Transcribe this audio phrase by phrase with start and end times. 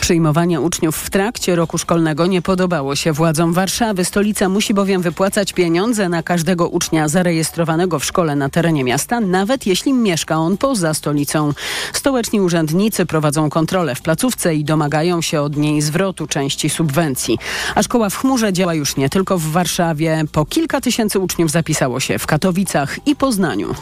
[0.00, 4.04] Przyjmowanie uczniów w trakcie roku szkolnego nie podobało się władzom Warszawy.
[4.04, 9.66] Stolica musi bowiem wypłacać pieniądze na każdego ucznia zarejestrowanego w szkole na terenie miasta, nawet
[9.66, 11.52] jeśli mieszka on poza stolicą.
[11.92, 17.38] Stołeczni urzędnicy prowadzą kontrolę w placówce i domagają się od niej zwrotu części subwencji.
[17.74, 20.24] A szkoła w chmurze działa już nie tylko w Warszawie.
[20.32, 23.74] Po kilka tysięcy uczniów zapisało się w Katowicach i Poznaniu.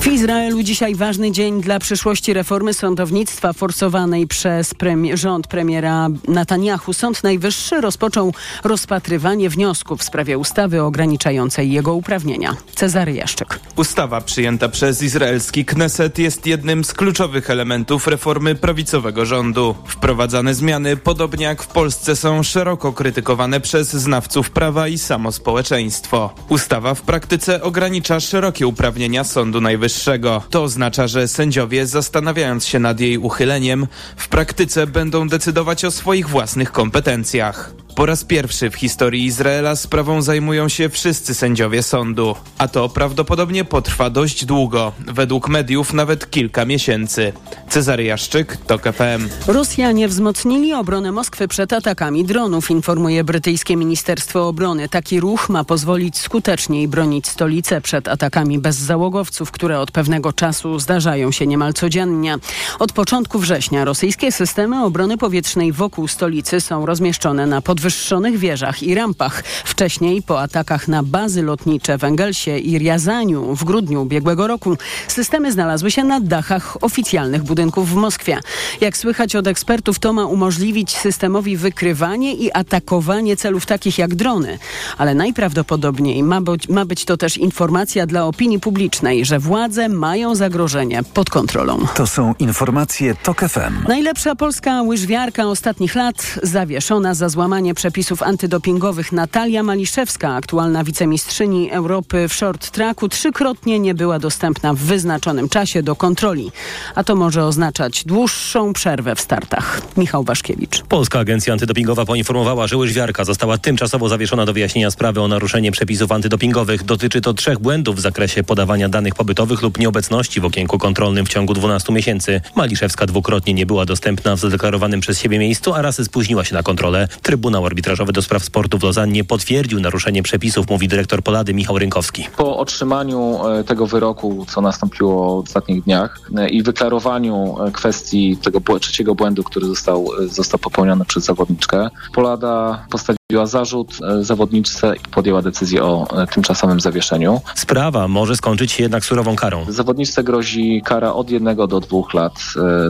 [0.00, 6.92] W Izraelu dzisiaj ważny dzień dla przyszłości reformy sądownictwa forsowanej przez premi rząd premiera Netanyahu.
[6.92, 12.56] Sąd Najwyższy rozpoczął rozpatrywanie wniosków w sprawie ustawy ograniczającej jego uprawnienia.
[12.74, 13.60] Cezary Jaszczyk.
[13.76, 19.74] Ustawa przyjęta przez izraelski Kneset jest jednym z kluczowych elementów reformy prawicowego rządu.
[19.86, 26.34] Wprowadzane zmiany, podobnie jak w Polsce, są szeroko krytykowane przez znawców prawa i samo społeczeństwo.
[26.48, 30.42] Ustawa w praktyce ogranicza szerokie uprawnienia Sądu Najwyższego.
[30.50, 36.28] To oznacza, że sędziowie, zastanawiając się nad jej uchyleniem, w praktyce będą decydować o swoich
[36.28, 37.85] własnych kompetencjach.
[37.96, 43.64] Po raz pierwszy w historii Izraela sprawą zajmują się wszyscy sędziowie sądu, a to prawdopodobnie
[43.64, 47.32] potrwa dość długo, według mediów nawet kilka miesięcy.
[47.68, 49.52] Cezary Jaszczyk, TOK FM.
[49.52, 54.88] Rosjanie wzmocnili obronę Moskwy przed atakami dronów, informuje brytyjskie Ministerstwo Obrony.
[54.88, 61.32] Taki ruch ma pozwolić skuteczniej bronić stolicę przed atakami bezzałogowców, które od pewnego czasu zdarzają
[61.32, 62.38] się niemal codziennie.
[62.78, 68.82] Od początku września rosyjskie systemy obrony powietrznej wokół stolicy są rozmieszczone na podwyższonych podwyższonych wieżach
[68.82, 69.42] i rampach.
[69.64, 74.76] Wcześniej po atakach na bazy lotnicze w Engelsie i Riazaniu w grudniu ubiegłego roku
[75.08, 78.38] systemy znalazły się na dachach oficjalnych budynków w Moskwie.
[78.80, 84.58] Jak słychać od ekspertów, to ma umożliwić systemowi wykrywanie i atakowanie celów takich jak drony.
[84.98, 90.34] Ale najprawdopodobniej ma być, ma być to też informacja dla opinii publicznej, że władze mają
[90.34, 91.86] zagrożenie pod kontrolą.
[91.94, 93.88] To są informacje TOK FM.
[93.88, 102.28] Najlepsza polska łyżwiarka ostatnich lat zawieszona za złamanie przepisów antydopingowych Natalia Maliszewska, aktualna wicemistrzyni Europy
[102.28, 106.52] w short tracku, trzykrotnie nie była dostępna w wyznaczonym czasie do kontroli.
[106.94, 109.82] A to może oznaczać dłuższą przerwę w startach.
[109.96, 110.82] Michał Waszkiewicz.
[110.82, 116.12] Polska Agencja Antydopingowa poinformowała, że łyżwiarka została tymczasowo zawieszona do wyjaśnienia sprawy o naruszenie przepisów
[116.12, 116.84] antydopingowych.
[116.84, 121.28] Dotyczy to trzech błędów w zakresie podawania danych pobytowych lub nieobecności w okienku kontrolnym w
[121.28, 122.40] ciągu 12 miesięcy.
[122.54, 126.62] Maliszewska dwukrotnie nie była dostępna w zadeklarowanym przez siebie miejscu, a raz spóźniła się na
[126.62, 127.08] kontrolę.
[127.22, 132.24] Trybunał Arbitrażowy do spraw sportu w Lozannie potwierdził naruszenie przepisów, mówi dyrektor Polady Michał Rynkowski.
[132.36, 138.36] Po otrzymaniu e, tego wyroku, co nastąpiło w ostatnich dniach e, i wyklarowaniu e, kwestii
[138.36, 145.42] tego trzeciego błędu, który został, został popełniony przez zawodniczkę, Polada postawiła zarzut zawodniczce i podjęła
[145.42, 147.40] decyzję o tymczasowym zawieszeniu.
[147.54, 149.64] Sprawa może skończyć się jednak surową karą.
[149.68, 152.32] Zawodniczce grozi kara od jednego do dwóch lat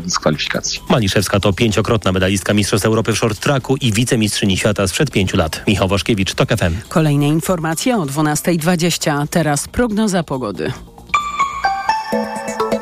[0.03, 0.81] dyskwalifikacji.
[0.91, 5.63] Maliszewska to pięciokrotna medalistka Mistrzostw Europy w short tracku i wicemistrzyni świata sprzed pięciu lat.
[5.67, 6.75] Michał Waszkiewicz, TOK FM.
[6.89, 9.27] Kolejne informacje o 12.20.
[9.31, 10.73] Teraz prognoza pogody.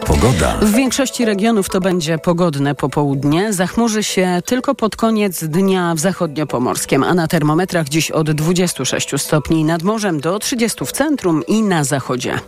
[0.06, 0.56] Pogoda.
[0.62, 3.52] W większości regionów to będzie pogodne popołudnie.
[3.52, 9.64] Zachmurzy się tylko pod koniec dnia w zachodniopomorskiem, a na termometrach dziś od 26 stopni
[9.64, 12.38] nad morzem do 30 w centrum i na zachodzie.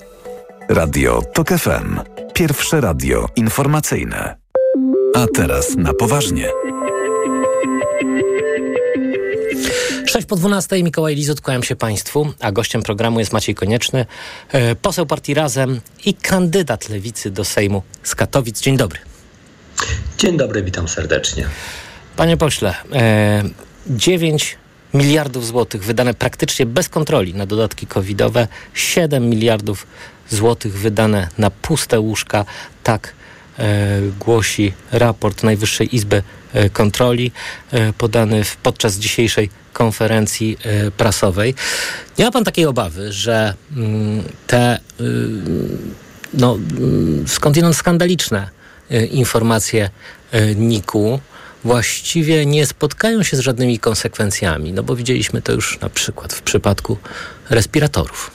[0.68, 2.00] Radio TOK FM.
[2.34, 4.36] Pierwsze radio informacyjne.
[5.14, 6.48] A teraz na poważnie.
[10.16, 14.06] 6 po 12 Mikołaj Lizut, kłaniam się Państwu, a gościem programu jest Maciej Konieczny,
[14.52, 18.60] e, poseł partii Razem i kandydat Lewicy do Sejmu z Katowic.
[18.60, 18.98] Dzień dobry.
[20.18, 21.46] Dzień dobry, witam serdecznie.
[22.16, 23.42] Panie pośle, e,
[23.86, 24.56] 9
[24.94, 29.86] miliardów złotych wydane praktycznie bez kontroli na dodatki covidowe, 7 miliardów
[30.30, 32.44] złotych wydane na puste łóżka,
[32.82, 33.25] tak e,
[34.18, 36.22] głosi raport Najwyższej Izby
[36.52, 37.32] e, Kontroli
[37.72, 40.58] e, podany podczas dzisiejszej konferencji
[40.96, 41.54] prasowej.
[42.18, 45.04] Nie ma pan takiej obawy, że mm, te y,
[46.34, 48.50] no, mm, skądinąd skandaliczne
[49.10, 49.90] informacje
[50.56, 51.20] NIK-u
[51.64, 56.42] właściwie nie spotkają się z żadnymi konsekwencjami, no bo widzieliśmy to już na przykład w
[56.42, 56.98] przypadku
[57.50, 58.30] respiratorów.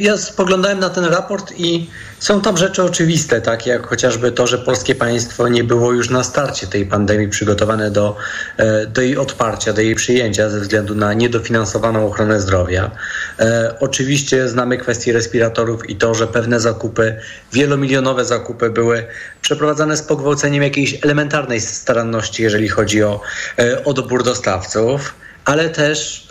[0.00, 4.58] Ja spoglądałem na ten raport i są tam rzeczy oczywiste, tak jak chociażby to, że
[4.58, 8.16] polskie państwo nie było już na starcie tej pandemii przygotowane do,
[8.56, 12.90] e, do jej odparcia, do jej przyjęcia ze względu na niedofinansowaną ochronę zdrowia.
[13.38, 17.16] E, oczywiście znamy kwestię respiratorów i to, że pewne zakupy,
[17.52, 19.04] wielomilionowe zakupy były
[19.42, 23.20] przeprowadzane z pogwałceniem jakiejś elementarnej staranności, jeżeli chodzi o
[23.58, 25.14] e, odbór dostawców,
[25.44, 26.29] ale też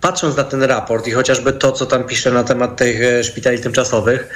[0.00, 4.28] patrząc na ten raport i chociażby to, co tam pisze na temat tych szpitali tymczasowych,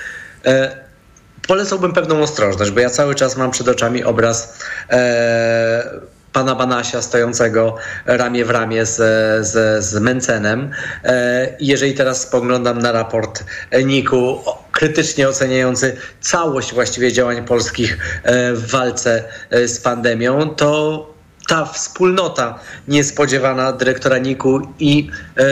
[1.47, 4.59] polecałbym pewną ostrożność, bo ja cały czas mam przed oczami obraz
[4.91, 6.01] e,
[6.33, 7.77] pana Banasia stojącego
[8.07, 8.97] ramię w ramię z,
[9.47, 10.71] z, z Mencenem.
[11.05, 13.45] E, jeżeli teraz spoglądam na raport
[13.85, 14.41] Niku,
[14.73, 21.12] krytycznie oceniający całość właściwie działań polskich e, w walce e, z pandemią, to
[21.49, 22.59] ta wspólnota
[22.89, 25.45] niespodziewana dyrektora NIK-u i, e,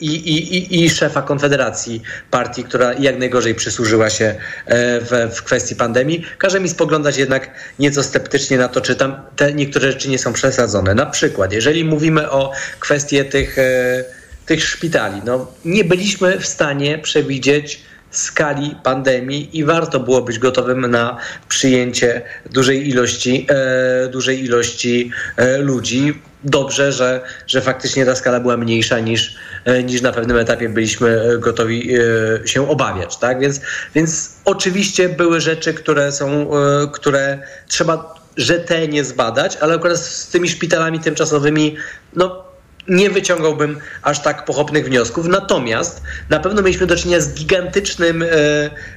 [0.00, 5.76] i, i, i, szefa Konfederacji partii, która jak najgorzej przysłużyła się e, w, w kwestii
[5.76, 10.18] pandemii, każe mi spoglądać jednak nieco sceptycznie na to, czy tam te niektóre rzeczy nie
[10.18, 10.94] są przesadzone.
[10.94, 14.04] Na przykład, jeżeli mówimy o kwestii tych, e,
[14.46, 20.90] tych szpitali, no, nie byliśmy w stanie przewidzieć skali pandemii i warto było być gotowym
[20.90, 21.16] na
[21.48, 26.22] przyjęcie dużej ilości, e, dużej ilości e, ludzi.
[26.44, 31.38] Dobrze, że, że faktycznie ta skala była mniejsza niż, e, niż na pewnym etapie byliśmy
[31.38, 33.16] gotowi e, się obawiać.
[33.16, 33.40] Tak?
[33.40, 33.60] Więc,
[33.94, 40.48] więc oczywiście były rzeczy, które są, e, które trzeba rzetelnie zbadać, ale akurat z tymi
[40.48, 41.76] szpitalami tymczasowymi,
[42.16, 42.49] no
[42.90, 45.26] nie wyciągałbym aż tak pochopnych wniosków.
[45.26, 48.26] Natomiast na pewno mieliśmy do czynienia z gigantycznym e,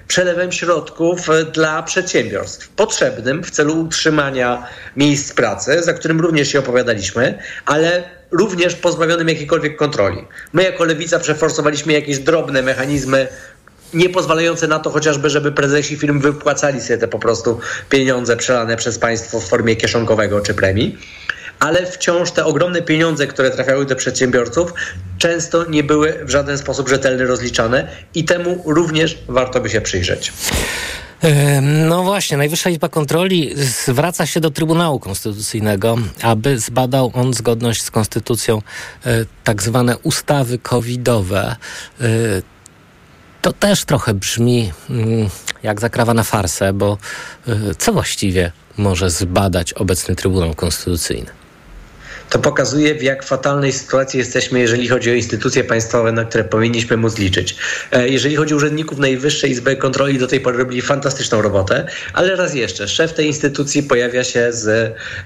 [0.07, 4.67] przelewem środków e, dla przedsiębiorstw, potrzebnym w celu utrzymania
[4.97, 10.25] miejsc pracy, za którym również się opowiadaliśmy, ale również pozbawionym jakiejkolwiek kontroli.
[10.53, 13.27] My jako lewica przeforsowaliśmy jakieś drobne mechanizmy
[13.93, 17.59] nie pozwalające na to chociażby, żeby prezesi firm wypłacali sobie te po prostu
[17.89, 20.97] pieniądze przelane przez państwo w formie kieszonkowego czy premii
[21.59, 24.73] ale wciąż te ogromne pieniądze, które trafiały do przedsiębiorców,
[25.17, 30.33] często nie były w żaden sposób rzetelnie rozliczane i temu również warto by się przyjrzeć.
[31.61, 37.91] No właśnie, Najwyższa Izba Kontroli zwraca się do Trybunału Konstytucyjnego, aby zbadał on zgodność z
[37.91, 38.61] konstytucją
[39.05, 41.55] e, tak zwane ustawy covidowe.
[42.01, 42.05] E,
[43.41, 45.29] to też trochę brzmi mm,
[45.63, 46.97] jak zakrawa na farsę, bo
[47.47, 51.42] e, co właściwie może zbadać obecny Trybunał Konstytucyjny?
[52.33, 56.97] To pokazuje, w jak fatalnej sytuacji jesteśmy, jeżeli chodzi o instytucje państwowe, na które powinniśmy
[56.97, 57.55] móc liczyć.
[57.91, 62.35] E, jeżeli chodzi o urzędników Najwyższej Izby Kontroli, do tej pory robili fantastyczną robotę, ale
[62.35, 64.67] raz jeszcze, szef tej instytucji pojawia się z,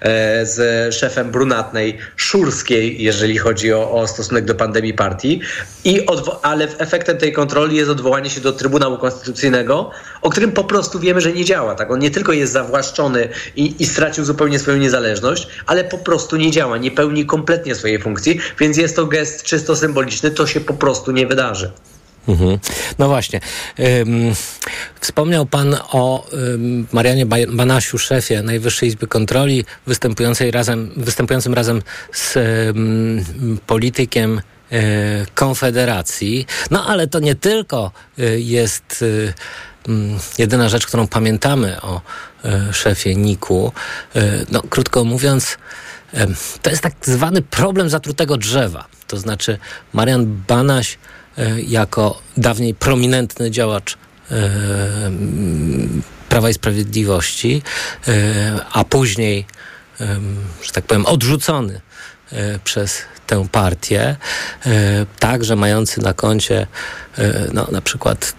[0.01, 5.41] e, z szefem brunatnej, szurskiej, jeżeli chodzi o, o stosunek do pandemii partii,
[5.87, 6.05] i
[6.41, 11.21] ale efektem tej kontroli jest odwołanie się do Trybunału Konstytucyjnego, o którym po prostu wiemy,
[11.21, 11.75] że nie działa.
[11.75, 11.91] Tak?
[11.91, 16.51] On nie tylko jest zawłaszczony i, i stracił zupełnie swoją niezależność, ale po prostu nie
[16.51, 20.73] działa, nie pełni kompletnie swojej funkcji, więc jest to gest czysto symboliczny, to się po
[20.73, 21.71] prostu nie wydarzy.
[22.27, 22.59] Mhm.
[22.99, 23.39] No właśnie.
[25.01, 26.27] Wspomniał Pan o
[26.91, 32.37] Marianie Banasiu, szefie Najwyższej Izby Kontroli, występującej razem, występującym razem z
[33.67, 34.41] politykiem
[34.71, 34.81] e,
[35.35, 36.45] Konfederacji.
[36.71, 39.33] No ale to nie tylko e, jest e,
[40.37, 42.01] jedyna rzecz, którą pamiętamy o
[42.71, 43.71] szefie Niku.
[44.51, 45.57] No, krótko mówiąc,
[46.61, 48.85] to jest tak zwany problem zatrutego drzewa.
[49.07, 49.57] To znaczy
[49.93, 50.97] Marian Banaś
[51.37, 53.97] e, jako dawniej prominentny działacz
[54.31, 54.49] e,
[56.29, 57.61] Prawa i Sprawiedliwości,
[58.07, 59.45] e, a później,
[60.63, 61.81] że tak powiem, odrzucony
[62.63, 64.15] przez tę partię,
[65.19, 66.67] także mający na koncie
[67.53, 68.35] no, na przykład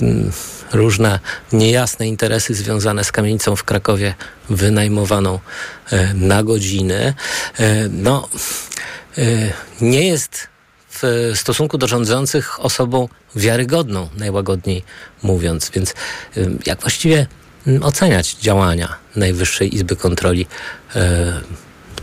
[0.72, 1.20] różne
[1.52, 4.14] niejasne interesy związane z kamienicą w Krakowie
[4.50, 5.38] wynajmowaną
[5.90, 7.14] e, na godziny.
[7.58, 8.28] E, no,
[9.18, 9.22] e,
[9.80, 10.48] nie jest
[10.90, 14.84] w stosunku do rządzących osobą wiarygodną, najłagodniej
[15.22, 15.70] mówiąc.
[15.74, 15.94] Więc
[16.66, 17.26] jak właściwie
[17.82, 20.46] oceniać działania Najwyższej Izby Kontroli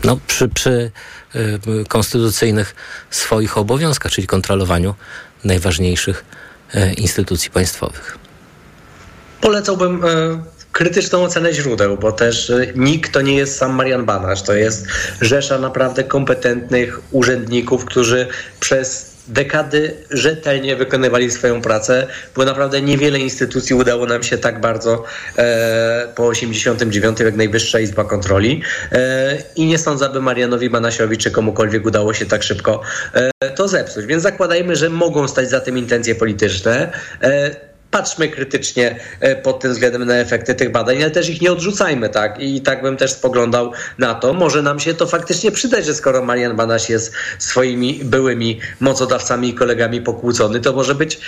[0.04, 0.90] no, przy, przy
[1.88, 2.74] konstytucyjnych
[3.10, 4.94] swoich obowiązkach, czyli kontrolowaniu
[5.44, 6.24] najważniejszych
[6.96, 8.18] instytucji państwowych?
[9.40, 10.08] Polecałbym e,
[10.72, 14.86] krytyczną ocenę źródeł, bo też e, nikt to nie jest sam Marian Banasz, to jest
[15.20, 18.28] rzesza naprawdę kompetentnych urzędników, którzy
[18.60, 22.06] przez dekady rzetelnie wykonywali swoją pracę,
[22.36, 25.04] bo naprawdę niewiele instytucji udało nam się tak bardzo
[25.38, 31.30] e, po 89 jak Najwyższa Izba Kontroli e, i nie sądzę, aby Marianowi Banasiowi czy
[31.30, 32.80] komukolwiek udało się tak szybko
[33.14, 34.06] e, to zepsuć.
[34.06, 36.92] Więc zakładajmy, że mogą stać za tym intencje polityczne.
[37.22, 41.52] E, patrzmy krytycznie e, pod tym względem na efekty tych badań, ale też ich nie
[41.52, 42.40] odrzucajmy, tak?
[42.40, 44.32] I tak bym też spoglądał na to.
[44.32, 49.54] Może nam się to faktycznie przydać, że skoro Marian Banaś jest swoimi byłymi mocodawcami i
[49.54, 51.18] kolegami pokłócony, to może być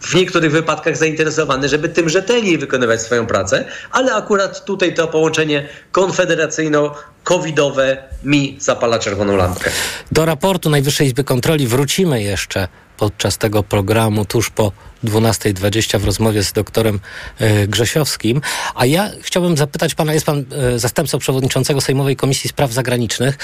[0.00, 5.68] w niektórych wypadkach zainteresowany, żeby tym rzetelniej wykonywać swoją pracę, ale akurat tutaj to połączenie
[5.92, 6.94] konfederacyjno
[7.24, 9.70] covidowe mi zapala czerwoną lampkę.
[10.12, 14.72] Do raportu Najwyższej Izby Kontroli wrócimy jeszcze podczas tego programu tuż po
[15.04, 17.00] 12.20 w rozmowie z doktorem
[17.38, 18.40] e, Grzesiowskim.
[18.74, 23.34] A ja chciałbym zapytać pana, jest pan e, zastępcą przewodniczącego Sejmowej Komisji Spraw Zagranicznych.
[23.34, 23.38] E,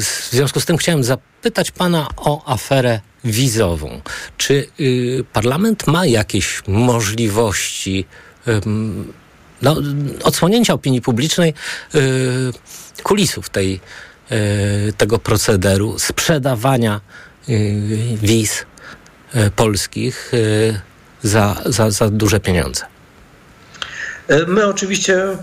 [0.00, 4.00] w związku z tym chciałem zapytać pana o aferę wizową.
[4.36, 8.04] Czy y, parlament ma jakieś możliwości
[9.62, 9.76] no,
[10.22, 11.54] odsłonięcia opinii publicznej
[13.02, 13.80] kulisów tej,
[14.96, 17.00] tego procederu, sprzedawania
[18.22, 18.66] wiz
[19.56, 20.32] polskich
[21.22, 22.84] za, za, za duże pieniądze?
[24.46, 25.36] My oczywiście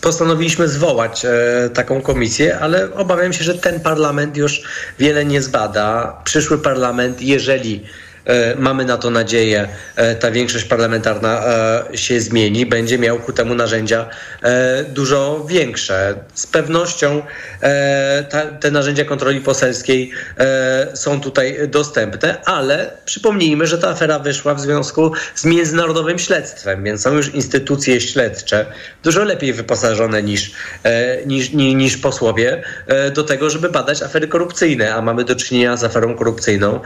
[0.00, 4.62] postanowiliśmy zwołać e, taką komisję, ale obawiam się, że ten parlament już
[4.98, 6.16] wiele nie zbada.
[6.24, 7.84] Przyszły parlament, jeżeli E,
[8.58, 13.54] mamy na to nadzieję, e, ta większość parlamentarna e, się zmieni, będzie miał ku temu
[13.54, 14.08] narzędzia
[14.88, 16.14] dużo większe.
[16.34, 17.22] Z pewnością
[18.60, 20.10] te narzędzia kontroli poselskiej
[20.94, 27.02] są tutaj dostępne, ale przypomnijmy, że ta afera wyszła w związku z międzynarodowym śledztwem, więc
[27.02, 28.66] są już instytucje śledcze,
[29.02, 30.52] dużo lepiej wyposażone niż,
[31.26, 32.62] niż, niż posłowie
[33.14, 36.80] do tego, żeby badać afery korupcyjne, a mamy do czynienia z aferą korupcyjną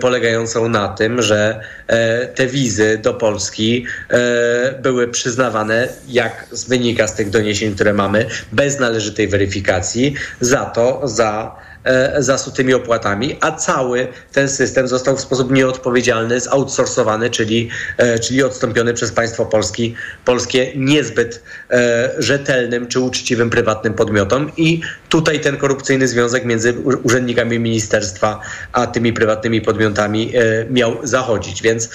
[0.00, 7.14] polegającą na tym, że e, te wizy do Polski e, były przyznawane, jak wynika z
[7.14, 13.52] tych doniesień, które mamy, bez należytej weryfikacji, za to, za E, za tymi opłatami, a
[13.52, 19.94] cały ten system został w sposób nieodpowiedzialny zoutsourcowany, czyli, e, czyli odstąpiony przez państwo Polski,
[20.24, 27.58] polskie niezbyt e, rzetelnym czy uczciwym prywatnym podmiotom i tutaj ten korupcyjny związek między urzędnikami
[27.58, 28.40] ministerstwa
[28.72, 30.32] a tymi prywatnymi podmiotami
[30.70, 31.62] miał zachodzić.
[31.62, 31.90] Więc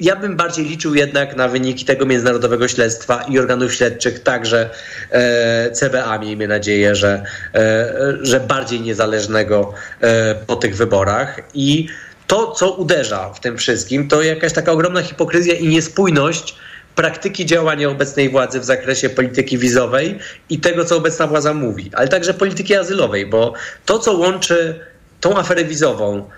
[0.00, 4.70] ja bym bardziej liczył jednak na wyniki tego międzynarodowego śledztwa i organów śledczych, także
[5.10, 7.22] e, CBA, miejmy nadzieję, że,
[7.54, 7.92] e,
[8.22, 11.40] że bardziej niezależnego e, po tych wyborach.
[11.54, 11.88] I
[12.26, 16.56] to, co uderza w tym wszystkim, to jakaś taka ogromna hipokryzja i niespójność
[16.94, 20.18] praktyki działania obecnej władzy w zakresie polityki wizowej
[20.50, 23.54] i tego, co obecna władza mówi, ale także polityki azylowej, bo
[23.84, 24.80] to, co łączy
[25.20, 26.28] tą aferę wizową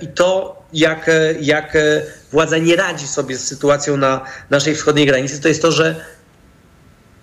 [0.00, 1.76] i to, jak, jak
[2.32, 6.04] władza nie radzi sobie z sytuacją na naszej wschodniej granicy, to jest to, że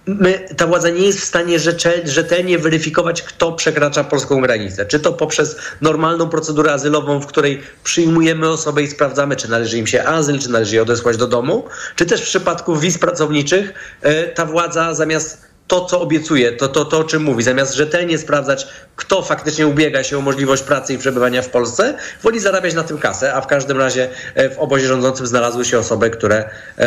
[0.05, 1.59] My, ta władza nie jest w stanie
[2.03, 4.85] rzetelnie weryfikować, kto przekracza polską granicę.
[4.85, 9.87] Czy to poprzez normalną procedurę azylową, w której przyjmujemy osobę i sprawdzamy, czy należy im
[9.87, 14.23] się azyl, czy należy je odesłać do domu, czy też w przypadku wiz pracowniczych e,
[14.23, 18.67] ta władza zamiast to, co obiecuje, to, to, to, o czym mówi, zamiast rzetelnie sprawdzać,
[18.95, 22.97] kto faktycznie ubiega się o możliwość pracy i przebywania w Polsce, woli zarabiać na tym
[22.97, 26.83] kasę, a w każdym razie e, w obozie rządzącym znalazły się osoby, które, e,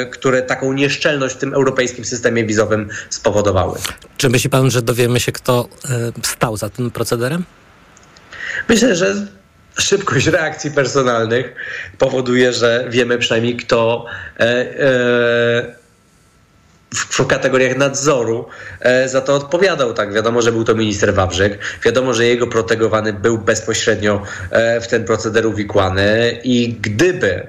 [0.00, 3.78] e, które taką nieszczelność w tym europejskim systemie wizowym spowodowały.
[4.16, 7.44] Czy myśli pan, że dowiemy się, kto e, stał za tym procederem?
[8.68, 9.26] Myślę, że
[9.78, 11.54] szybkość reakcji personalnych
[11.98, 14.06] powoduje, że wiemy przynajmniej, kto
[14.40, 15.83] e, e,
[16.94, 18.46] w kategoriach nadzoru
[18.80, 19.94] e, za to odpowiadał.
[19.94, 24.88] Tak, wiadomo, że był to minister Wawrzyk, wiadomo, że jego protegowany był bezpośrednio e, w
[24.88, 26.40] ten proceder uwikłany.
[26.44, 27.46] I gdyby,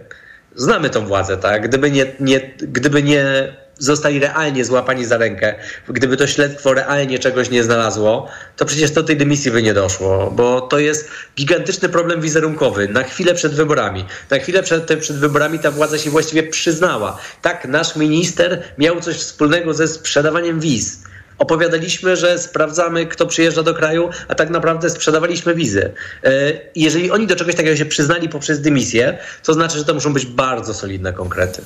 [0.56, 5.55] znamy tą władzę, tak, gdyby nie, nie, gdyby nie zostali realnie złapani za rękę,
[5.88, 10.32] gdyby to śledztwo realnie czegoś nie znalazło, to przecież do tej dymisji by nie doszło,
[10.32, 12.88] bo to jest gigantyczny problem wizerunkowy.
[12.88, 17.17] Na chwilę przed wyborami, na chwilę przed, przed wyborami ta władza się właściwie przyznała.
[17.41, 21.00] Tak, nasz minister miał coś wspólnego ze sprzedawaniem wiz
[21.38, 25.94] opowiadaliśmy, że sprawdzamy, kto przyjeżdża do kraju, a tak naprawdę sprzedawaliśmy wizy.
[26.24, 26.30] E,
[26.75, 30.25] jeżeli oni do czegoś takiego się przyznali poprzez dymisję, to znaczy, że to muszą być
[30.25, 31.62] bardzo solidne konkrety.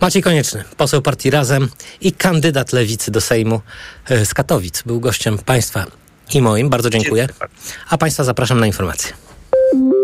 [0.00, 1.68] Maciej Konieczny, poseł partii Razem
[2.00, 3.60] i kandydat Lewicy do Sejmu
[4.10, 4.82] e, z Katowic.
[4.82, 5.86] Był gościem państwa
[6.34, 6.68] i moim.
[6.68, 7.28] Bardzo dziękuję.
[7.90, 9.12] A państwa zapraszam na informacje.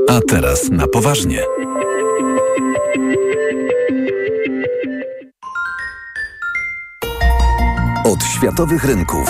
[0.08, 1.42] A teraz na poważnie.
[8.42, 9.28] Światowych rynków.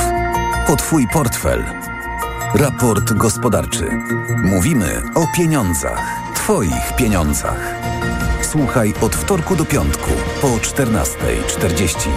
[0.69, 1.65] O Twój portfel.
[2.55, 3.91] Raport gospodarczy.
[4.45, 6.33] Mówimy o pieniądzach.
[6.35, 7.75] Twoich pieniądzach.
[8.43, 12.09] Słuchaj od wtorku do piątku po 14.40.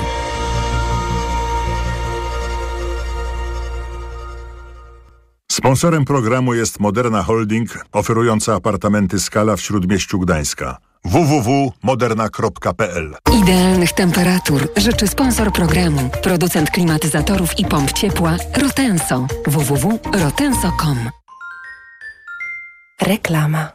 [5.51, 15.07] Sponsorem programu jest Moderna Holding, oferująca apartamenty Skala w Śródmieściu Gdańska www.moderna.pl Idealnych temperatur życzy
[15.07, 19.27] sponsor programu, producent klimatyzatorów i pomp ciepła Rotenso.
[19.47, 21.09] www.rotenso.com
[23.01, 23.74] Reklama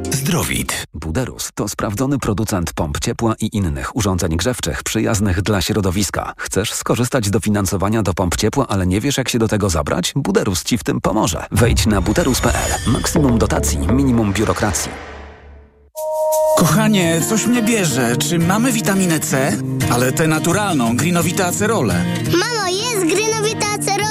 [0.13, 0.85] Zdrowit.
[0.93, 6.33] Buderus to sprawdzony producent pomp ciepła i innych urządzeń grzewczych przyjaznych dla środowiska.
[6.37, 10.13] Chcesz skorzystać z dofinansowania do pomp ciepła, ale nie wiesz jak się do tego zabrać?
[10.15, 11.45] Buderus Ci w tym pomoże.
[11.51, 12.91] Wejdź na buderus.pl.
[12.91, 14.91] Maksimum dotacji, minimum biurokracji.
[16.57, 18.17] Kochanie, coś mnie bierze.
[18.17, 19.57] Czy mamy witaminę C?
[19.91, 22.05] Ale tę naturalną, grinowita acerolę.
[22.25, 24.10] Mamo, jest grinowita acerola?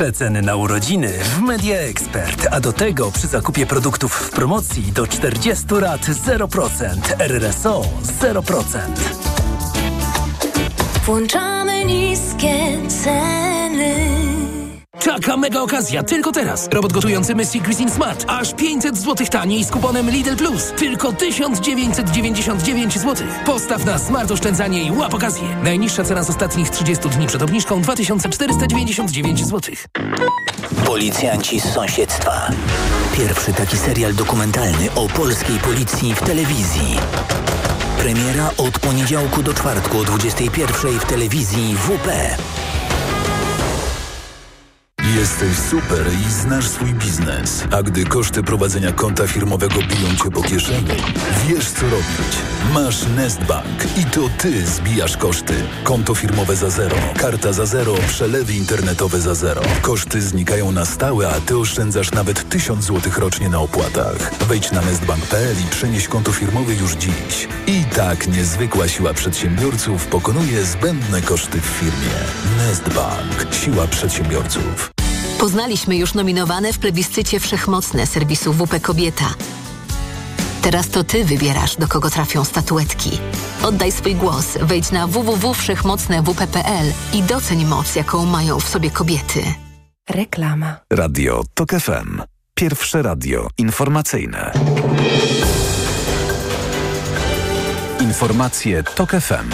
[0.00, 5.06] Przeceny na urodziny w Media Expert, a do tego przy zakupie produktów w promocji do
[5.06, 6.86] 40 lat 0%,
[7.18, 7.82] RRSO
[8.20, 8.64] 0%.
[11.06, 14.09] Włączamy niskie ceny.
[14.98, 16.68] Czaka mega okazja, tylko teraz.
[16.72, 18.24] Robot gotujący Messi Cuisine Smart.
[18.28, 20.72] Aż 500 zł taniej z kuponem Lidl Plus.
[20.76, 23.26] Tylko 1999 zł.
[23.46, 25.42] Postaw na smart oszczędzanie i łap okazję.
[25.64, 29.74] Najniższa cena z ostatnich 30 dni przed obniżką 2499 zł.
[30.86, 32.50] Policjanci z sąsiedztwa.
[33.16, 36.96] Pierwszy taki serial dokumentalny o polskiej policji w telewizji.
[37.98, 42.08] Premiera od poniedziałku do czwartku o 21 w telewizji WP.
[45.04, 47.64] Jesteś super i znasz swój biznes.
[47.70, 50.88] A gdy koszty prowadzenia konta firmowego biją cię po kieszeni,
[51.48, 52.36] wiesz co robić.
[52.74, 55.54] Masz Nestbank i to ty zbijasz koszty.
[55.84, 59.62] Konto firmowe za zero, karta za zero, przelewy internetowe za zero.
[59.82, 64.34] Koszty znikają na stałe, a ty oszczędzasz nawet 1000 zł rocznie na opłatach.
[64.48, 67.48] Wejdź na nestbank.pl i przenieś konto firmowe już dziś.
[67.66, 72.16] I tak niezwykła siła przedsiębiorców pokonuje zbędne koszty w firmie.
[72.58, 73.54] Nestbank.
[73.54, 74.89] Siła przedsiębiorców.
[75.40, 79.34] Poznaliśmy już nominowane w plebiscycie wszechmocne serwisu WP Kobieta.
[80.62, 83.10] Teraz to ty wybierasz, do kogo trafią statuetki.
[83.62, 89.42] Oddaj swój głos, wejdź na www.wszechmocnewp.pl i doceń moc, jaką mają w sobie kobiety.
[90.10, 90.76] Reklama.
[90.92, 92.22] Radio TOK FM.
[92.54, 94.52] Pierwsze radio informacyjne.
[98.00, 99.50] Informacje TOK FM.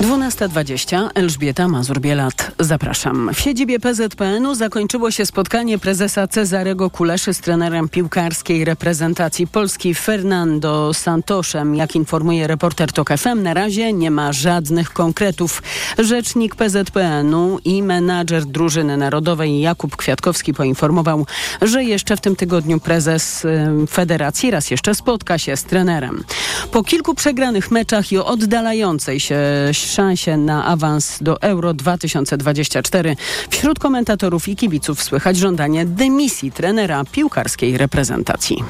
[0.00, 2.50] 12.20 Elżbieta Mazur-Bielat.
[2.58, 3.30] Zapraszam.
[3.34, 10.94] W siedzibie PZPN-u zakończyło się spotkanie prezesa Cezarego Kuleszy z trenerem piłkarskiej reprezentacji Polski Fernando
[10.94, 11.74] Santoszem.
[11.74, 15.62] Jak informuje reporter TOK FM, na razie nie ma żadnych konkretów.
[15.98, 21.26] Rzecznik PZPN-u i menadżer drużyny narodowej Jakub Kwiatkowski poinformował,
[21.62, 23.46] że jeszcze w tym tygodniu prezes
[23.90, 26.24] federacji raz jeszcze spotka się z trenerem.
[26.72, 29.38] Po kilku przegranych meczach i oddalającej się
[29.90, 33.16] szansie na awans do Euro 2024.
[33.50, 38.64] Wśród komentatorów i kibiców słychać żądanie dymisji trenera piłkarskiej reprezentacji.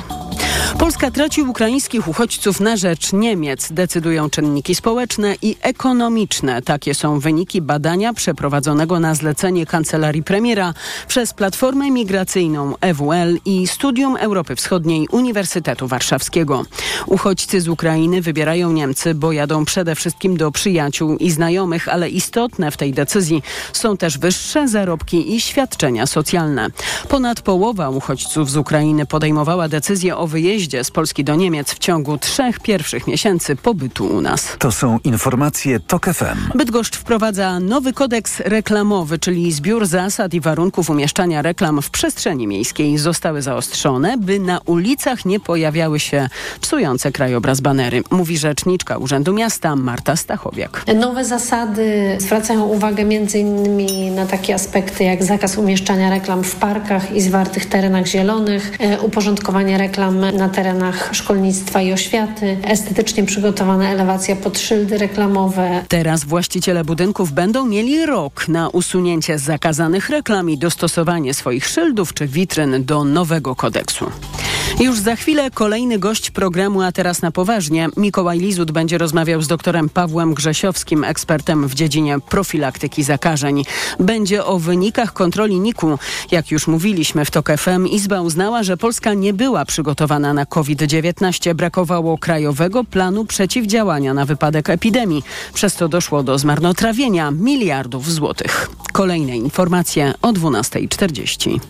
[0.78, 3.72] Polska traci ukraińskich uchodźców na rzecz Niemiec.
[3.72, 6.62] Decydują czynniki społeczne i ekonomiczne.
[6.62, 10.74] Takie są wyniki badania przeprowadzonego na zlecenie Kancelarii Premiera
[11.09, 16.64] przez Platformę Migracyjną EWL i Studium Europy Wschodniej Uniwersytetu Warszawskiego.
[17.06, 22.70] Uchodźcy z Ukrainy wybierają Niemcy, bo jadą przede wszystkim do przyjaciół i znajomych, ale istotne
[22.70, 23.42] w tej decyzji
[23.73, 26.68] są też wyższe zarobki i świadczenia socjalne.
[27.09, 32.18] Ponad połowa uchodźców z Ukrainy podejmowała decyzję o wyjeździe z Polski do Niemiec w ciągu
[32.18, 34.57] trzech pierwszych miesięcy pobytu u nas.
[34.59, 36.59] To są informacje TOK FM.
[36.59, 42.99] Bydgoszcz wprowadza nowy kodeks reklamowy, czyli zbiór zasad i warunków umieszczania reklam w przestrzeni miejskiej
[42.99, 46.29] zostały zaostrzone, by na ulicach nie pojawiały się
[46.61, 50.83] psujące krajobraz banery, mówi rzeczniczka Urzędu Miasta Marta Stachowiak.
[51.00, 54.14] Nowe zasady zwracają uwagę m.in.
[54.14, 60.36] na takie aspekty jak zakaz umieszczania reklam w parkach i zwartych terenach zielonych, uporządkowanie reklam
[60.36, 65.84] na terenach szkolnictwa i oświaty, estetycznie przygotowana elewacja pod szyldy reklamowe.
[65.88, 72.26] Teraz właściciele budynków będą mieli rok na usunięcie zakazanych reklam i dostosowanie swoich szyldów czy
[72.26, 74.10] witryn do nowego kodeksu.
[74.80, 77.88] Już za chwilę kolejny gość programu, a teraz na poważnie.
[77.96, 83.64] Mikołaj Lizut będzie rozmawiał z doktorem Pawłem Grzesiowskim, ekspertem w dziedzinie profilaktyki zakażeń.
[84.00, 85.98] Będzie o wynikach kontroli NIK-u.
[86.31, 91.55] Jak już mówiliśmy w TOK FM, Izba uznała, że Polska nie była przygotowana na COVID-19.
[91.55, 95.22] Brakowało krajowego planu przeciwdziałania na wypadek epidemii.
[95.55, 98.70] Przez to doszło do zmarnotrawienia miliardów złotych.
[98.92, 101.61] Kolejne informacje o 12.40.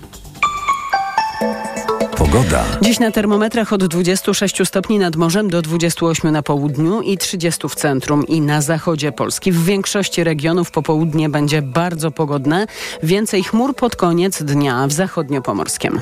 [2.20, 2.64] Pogoda.
[2.82, 7.74] Dziś na termometrach od 26 stopni nad morzem do 28 na południu i 30 w
[7.74, 9.52] centrum i na zachodzie Polski.
[9.52, 12.66] W większości regionów popołudnie będzie bardzo pogodne.
[13.02, 16.00] Więcej chmur pod koniec dnia w zachodniopomorskiem.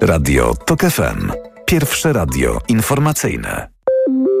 [0.00, 1.32] Radio TOK FM.
[1.66, 3.68] Pierwsze radio informacyjne.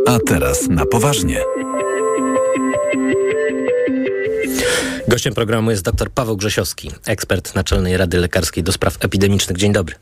[0.06, 1.40] A teraz na poważnie.
[5.08, 9.56] Gościem programu jest dr Paweł Grzesiowski, ekspert Naczelnej Rady Lekarskiej do Spraw Epidemicznych.
[9.56, 9.94] Dzień dobry.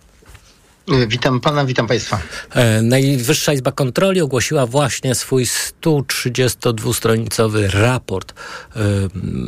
[1.09, 2.21] Witam pana, witam państwa.
[2.55, 8.35] E, Najwyższa Izba Kontroli ogłosiła właśnie swój 132-stronicowy raport e,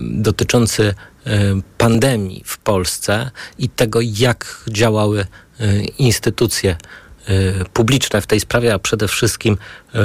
[0.02, 0.94] dotyczący
[1.26, 5.26] e, pandemii w Polsce i tego, jak działały e,
[5.84, 6.76] instytucje e,
[7.64, 9.56] publiczne w tej sprawie, a przede wszystkim
[9.94, 9.98] e,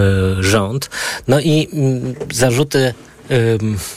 [0.43, 0.89] rząd.
[1.27, 2.93] No i mm, zarzuty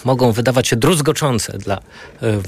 [0.05, 1.81] mogą wydawać się druzgoczące dla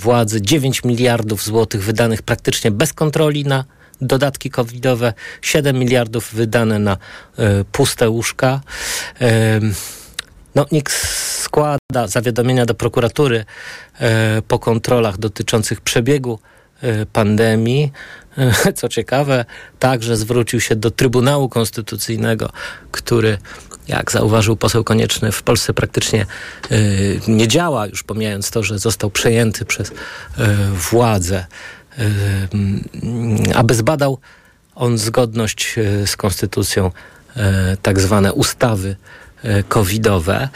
[0.00, 0.42] władzy.
[0.42, 3.64] 9 miliardów złotych wydanych praktycznie bez kontroli na
[4.06, 5.12] dodatki covidowe,
[5.42, 6.96] 7 miliardów wydane na
[7.38, 8.60] y, puste łóżka.
[9.22, 9.74] Ym,
[10.54, 13.44] no, NIK składa zawiadomienia do prokuratury
[14.00, 16.38] e, po kontrolach dotyczących przebiegu
[16.82, 17.92] e, pandemii.
[18.38, 19.44] E, Co ciekawe,
[19.78, 22.50] także zwrócił się do Trybunału Konstytucyjnego,
[22.90, 23.38] który,
[23.88, 26.26] jak zauważył poseł Konieczny, w Polsce praktycznie
[26.70, 26.76] e,
[27.28, 29.92] nie działa, już pomijając to, że został przejęty przez e,
[30.90, 31.46] władzę, e,
[33.55, 34.18] aby zbadał
[34.74, 36.90] on zgodność e, z konstytucją
[37.37, 38.96] e, tak zwane ustawy
[39.68, 40.48] covidowe.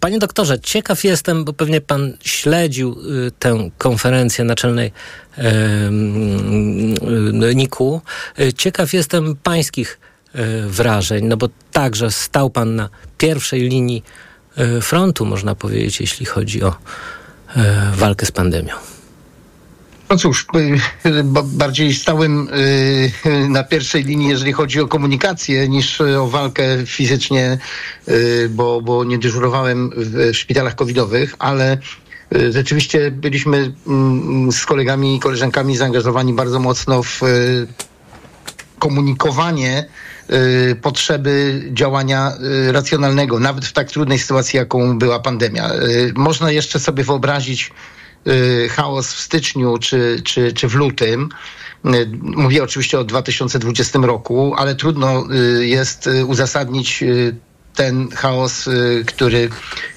[0.00, 2.96] Panie doktorze, ciekaw jestem, bo pewnie pan śledził
[3.38, 4.92] tę konferencję naczelnej
[7.54, 8.00] NIK-u.
[8.56, 9.98] Ciekaw jestem pańskich
[10.66, 14.02] wrażeń, no bo także stał pan na pierwszej linii
[14.80, 16.74] frontu, można powiedzieć, jeśli chodzi o
[17.92, 18.97] walkę z pandemią.
[20.10, 20.46] No cóż,
[21.06, 26.62] y, bo bardziej stałem y, na pierwszej linii, jeżeli chodzi o komunikację, niż o walkę
[26.86, 27.58] fizycznie,
[28.08, 31.78] y, bo, bo nie dyżurowałem w, szpitalach covidowych, ale
[32.36, 37.66] y, rzeczywiście byliśmy mm, z kolegami i koleżankami zaangażowani bardzo mocno w y,
[38.78, 39.84] komunikowanie
[40.30, 42.32] y, potrzeby działania
[42.68, 45.74] y, racjonalnego, nawet w tak trudnej sytuacji, jaką była pandemia.
[45.74, 47.97] Y, Można jeszcze sobie wyobrazić y,
[48.70, 51.28] chaos w styczniu czy, czy, czy w lutym.
[51.86, 55.24] Y, Mówię oczywiście o 2020 roku, ale trudno
[55.60, 57.34] y, jest y, uzasadnić y,
[57.74, 59.48] ten chaos, y, który,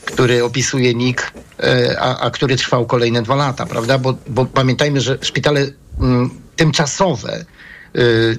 [0.06, 3.98] który opisuje NIK, y, a, a który trwał kolejne dwa lata, prawda?
[3.98, 5.68] Bo, bo pamiętajmy, że szpitale
[6.00, 7.46] mm, tymczasowe, y,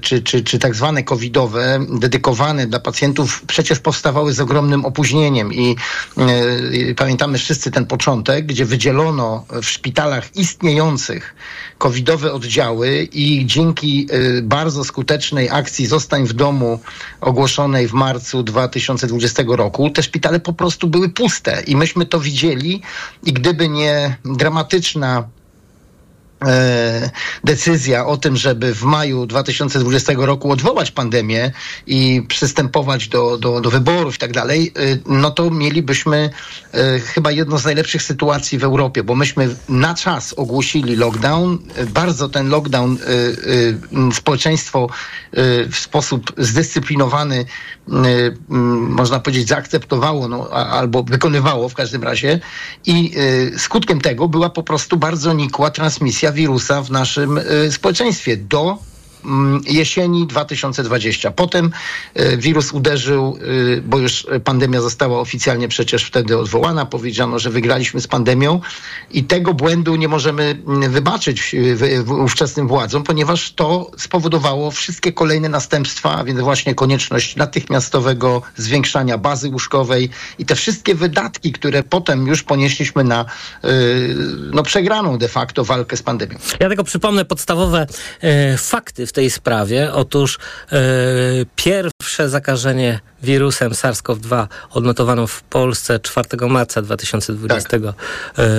[0.00, 5.52] czy, czy, czy tak zwane covidowe, dedykowane dla pacjentów, przecież powstawały z ogromnym opóźnieniem.
[5.52, 5.76] I
[6.90, 11.34] y, pamiętamy wszyscy ten początek, gdzie wydzielono w szpitalach istniejących
[11.78, 16.80] covidowe oddziały i dzięki y, bardzo skutecznej akcji Zostań w domu
[17.20, 21.62] ogłoszonej w marcu 2020 roku, te szpitale po prostu były puste.
[21.66, 22.82] I myśmy to widzieli.
[23.24, 25.28] I gdyby nie dramatyczna
[27.44, 31.50] decyzja o tym, żeby w maju 2020 roku odwołać pandemię
[31.86, 36.30] i przystępować do, do, do wyborów i tak dalej, y, no to mielibyśmy
[36.72, 41.58] e, chyba jedną z najlepszych sytuacji w Europie, bo myśmy na czas ogłosili lockdown.
[41.76, 43.10] E, Bardzo ten lockdown y,
[44.10, 44.88] y, społeczeństwo
[45.38, 47.44] y, w sposób zdyscyplinowany, y,
[48.50, 48.58] m,
[48.90, 52.40] można powiedzieć, zaakceptowało no, albo wykonywało w każdym razie
[52.86, 53.12] i
[53.54, 58.36] y, skutkiem tego była po prostu bardzo nikła transmisja wirusa w naszym y, społeczeństwie.
[58.36, 58.78] Do
[59.66, 61.30] jesieni 2020.
[61.30, 61.70] Potem
[62.20, 66.86] y, wirus uderzył, y, bo już pandemia została oficjalnie przecież wtedy odwołana.
[66.86, 68.60] Powiedziano, że wygraliśmy z pandemią
[69.10, 71.56] i tego błędu nie możemy mm, wybaczyć
[72.04, 79.18] w- ówczesnym władzom, ponieważ to spowodowało wszystkie kolejne następstwa, a więc właśnie konieczność natychmiastowego zwiększania
[79.18, 83.24] bazy łóżkowej i te wszystkie wydatki, które potem już ponieśliśmy na
[84.52, 86.38] no, przegraną de facto walkę z pandemią.
[86.60, 87.86] Ja tylko przypomnę podstawowe
[88.20, 89.92] e, fakty w tej sprawie.
[89.92, 90.38] Otóż
[90.72, 90.78] e,
[91.56, 97.80] pierwsze zakażenie wirusem SARS-CoV-2 odnotowano w Polsce 4 marca 2020 tak.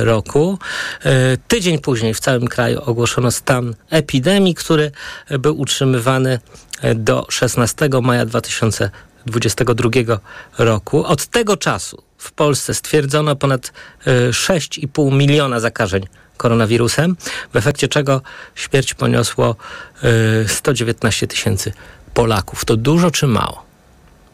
[0.03, 0.59] roku.
[1.03, 4.91] E, tydzień później w całym kraju ogłoszono stan epidemii, który
[5.39, 6.39] był utrzymywany
[6.95, 9.89] do 16 maja 2022
[10.57, 11.05] roku.
[11.05, 13.71] Od tego czasu w Polsce stwierdzono ponad
[14.31, 17.15] 6,5 miliona zakażeń koronawirusem,
[17.53, 18.21] w efekcie czego
[18.55, 19.55] śmierć poniosło
[20.47, 21.73] 119 tysięcy
[22.13, 22.65] Polaków.
[22.65, 23.72] To dużo czy mało?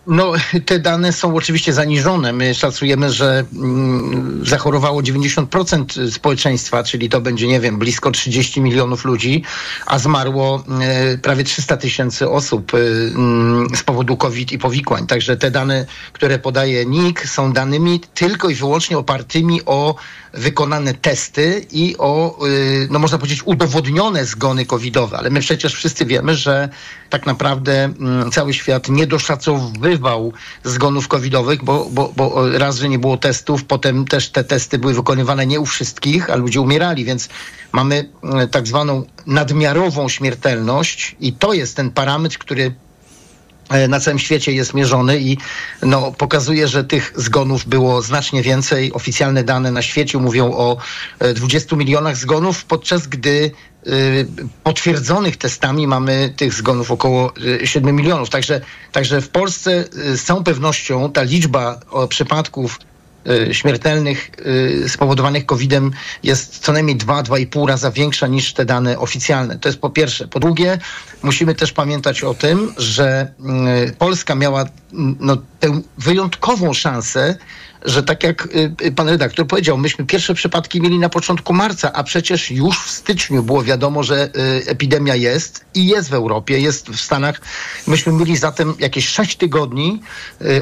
[0.10, 0.34] No,
[0.66, 2.34] te dane są oczywiście zaniżone.
[2.34, 9.06] My szacujemy, że mm, zachorowało 90% społeczeństwa, czyli to będzie, nie wiem, blisko 30 milionów
[9.06, 9.44] ludzi,
[9.86, 15.08] a zmarło e, prawie 300 tysięcy osób e, mm, z powodu COVID i powikłań.
[15.08, 19.96] Także te dane, które podaje NIK, są danymi tylko i wyłącznie opartymi o
[20.34, 25.18] wykonane testy i o, y, no można powiedzieć, udowodnione zgony covidowe.
[25.18, 26.70] Ale my przecież wszyscy wiemy, że
[27.10, 33.00] tak naprawdę mm, cały świat nie doszacowywał zgonów covidowych, bo, bo, bo raz, że nie
[33.00, 37.30] było testów, potem też te testy były wykonywane nie u wszystkich, a ludzie umierali, więc
[37.72, 38.10] mamy
[38.44, 42.74] y, tak zwaną nadmiarową śmiertelność i to jest ten parametr, który
[43.90, 45.38] na całym świecie jest mierzony i
[45.82, 48.94] no, pokazuje, że tych zgonów było znacznie więcej.
[48.94, 50.78] Oficjalne dane na świecie mówią o
[51.36, 53.52] 20 e, milionach zgonów, podczas gdy
[53.86, 53.90] e,
[54.64, 58.30] potwierdzonych testami mamy tych zgonów około 7 milionów.
[58.30, 61.80] Także, także w Polsce z całą pewnością ta liczba
[62.10, 62.80] przypadków
[63.52, 64.32] śmiertelnych
[64.86, 65.92] y, spowodowanych COVID-em
[66.24, 69.60] jest co najmniej 2-2,5 raza większa niż te dane oficjalne.
[69.60, 70.28] To jest po pierwsze.
[70.28, 70.78] Po drugie,
[71.24, 73.32] musimy też pamiętać o tym, że
[73.88, 74.66] y, Polska miała
[75.20, 77.36] no, tę wyjątkową szansę
[77.86, 81.94] że tak jak y, y, pan redaktor powiedział, myśmy pierwsze przypadki mieli na początku marca,
[81.94, 84.32] a przecież już w styczniu było wiadomo, że y,
[84.68, 87.42] epidemia jest i jest w Europie, jest w Stanach.
[87.88, 90.02] Myśmy mieli zatem jakieś sześć tygodni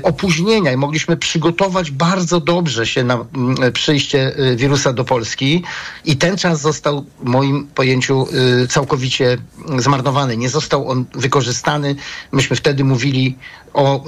[0.03, 5.63] opóźnienia i mogliśmy przygotować bardzo dobrze się na mm, przyjście wirusa do Polski
[6.05, 8.27] i ten czas został w moim pojęciu
[8.69, 9.37] całkowicie
[9.77, 10.37] zmarnowany.
[10.37, 11.95] Nie został on wykorzystany.
[12.31, 13.37] Myśmy wtedy mówili
[13.77, 14.03] o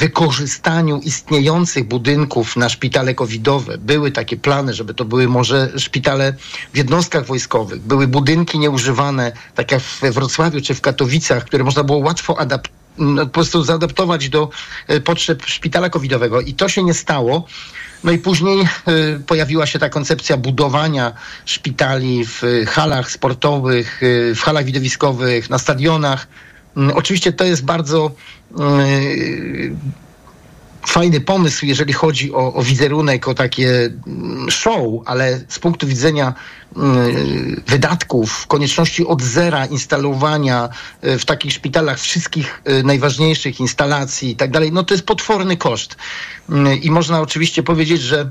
[0.00, 3.78] wykorzystaniu istniejących budynków na szpitale covidowe.
[3.78, 6.34] Były takie plany, żeby to były może szpitale
[6.74, 7.80] w jednostkach wojskowych.
[7.80, 12.76] Były budynki nieużywane, tak jak we Wrocławiu czy w Katowicach, które można było łatwo adaptować
[12.98, 14.50] no, po prostu zaadaptować do
[14.86, 17.46] e, potrzeb szpitala covidowego i to się nie stało.
[18.04, 21.12] No i później y, pojawiła się ta koncepcja budowania
[21.44, 24.00] szpitali w halach sportowych,
[24.36, 26.28] w halach widowiskowych, na stadionach.
[26.76, 28.10] Y, oczywiście to jest bardzo
[30.86, 36.34] fajny pomysł, jeżeli chodzi o, o wizerunek, o takie mm, show, ale z punktu widzenia
[36.76, 40.68] mm, wydatków, konieczności od zera instalowania
[41.02, 45.56] e, w takich szpitalach wszystkich e, najważniejszych instalacji i tak dalej, no to jest potworny
[45.56, 45.96] koszt.
[46.50, 48.30] Mm, I można oczywiście powiedzieć, że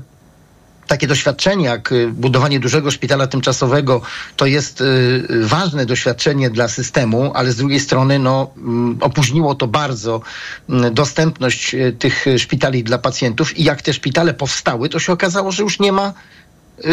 [0.86, 4.00] takie doświadczenie jak y, budowanie dużego szpitala tymczasowego
[4.36, 9.66] to jest y, ważne doświadczenie dla systemu, ale z drugiej strony no, mm, opóźniło to
[9.66, 10.20] bardzo
[10.68, 13.58] mm, dostępność y, tych szpitali dla pacjentów.
[13.58, 16.45] I jak te szpitale powstały, to się okazało, że już nie ma Y,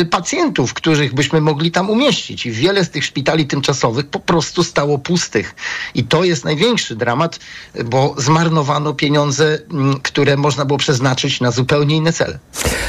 [0.10, 2.46] pacjentów, których byśmy mogli tam umieścić.
[2.46, 5.56] I wiele z tych szpitali tymczasowych po prostu stało pustych.
[5.96, 7.40] I to jest największy dramat,
[7.86, 12.40] bo zmarnowano pieniądze, mm, które można było przeznaczyć na zupełnie inne cele.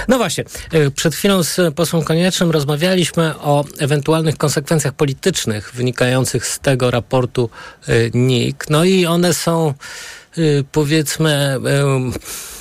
[0.09, 6.59] No właśnie, y, przed chwilą z posłem Koniecznym rozmawialiśmy o ewentualnych konsekwencjach politycznych wynikających z
[6.59, 7.51] tego raportu
[7.89, 8.65] y, NIK.
[8.71, 9.75] No i one są
[10.73, 11.59] powiedzmy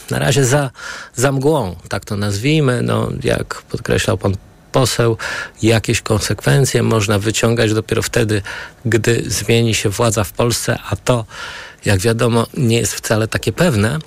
[0.10, 0.72] na razie za,
[1.16, 2.82] za mgłą, tak to nazwijmy.
[2.82, 4.36] No, jak podkreślał pan
[4.74, 5.18] poseł,
[5.62, 8.42] jakieś konsekwencje można wyciągać dopiero wtedy,
[8.86, 11.26] gdy zmieni się władza w Polsce, a to,
[11.86, 14.00] jak wiadomo, nie jest wcale takie pewne.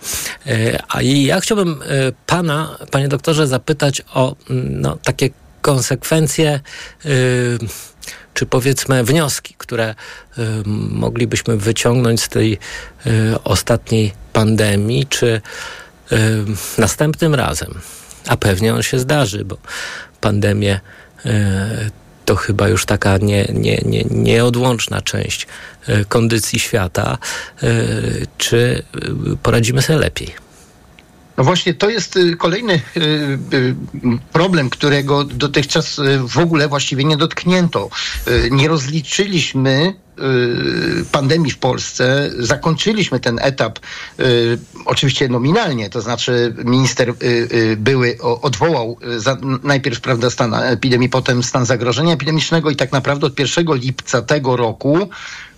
[0.47, 5.31] E, a ja chciałbym e, pana, panie doktorze, zapytać o no, takie
[5.63, 6.61] konsekwencje
[7.05, 7.09] e,
[8.35, 9.95] czy powiedzmy wnioski, które
[10.91, 12.59] moglibyśmy wyciągnąć z tej
[13.45, 15.41] ostatniej pandemii, czy
[16.79, 17.75] następnym razem,
[18.29, 19.57] a pewnie on się zdarzy, bo
[20.21, 20.81] pandemia
[21.27, 21.91] e,
[22.25, 25.47] to chyba już taka nie, nie, nie, nieodłączna część
[25.87, 27.19] e, kondycji świata.
[27.63, 27.69] E,
[28.39, 28.83] czy
[29.43, 30.35] poradzimy sobie lepiej?
[31.37, 32.81] No właśnie, to jest kolejny
[34.33, 37.91] problem, którego dotychczas w ogóle właściwie nie dotknięto.
[38.51, 40.06] Nie rozliczyliśmy Y,
[41.13, 43.79] pandemii w Polsce zakończyliśmy ten etap
[44.21, 48.99] y, oczywiście nominalnie, to znaczy minister y, były odwołał
[49.63, 54.57] najpierw prawda, stan epidemii, potem stan zagrożenia epidemicznego i tak naprawdę od 1 lipca tego
[54.57, 55.09] roku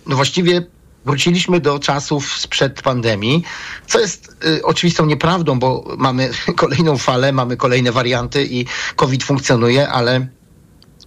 [0.07, 0.65] no właściwie
[1.05, 3.43] wróciliśmy do czasów sprzed pandemii,
[3.87, 9.89] co jest y, oczywistą nieprawdą, bo mamy kolejną falę, mamy kolejne warianty i COVID funkcjonuje,
[9.89, 10.27] ale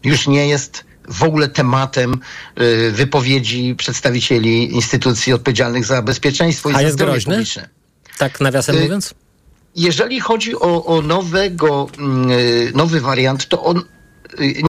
[0.04, 2.20] już nie jest w ogóle tematem
[2.60, 7.34] y, wypowiedzi przedstawicieli instytucji odpowiedzialnych za bezpieczeństwo i A jest groźny?
[7.34, 7.68] publiczne.
[8.18, 9.14] Tak nawiasem Y, mówiąc?
[9.76, 13.82] Jeżeli chodzi o, o nowego, mm, y, nowy wariant, to on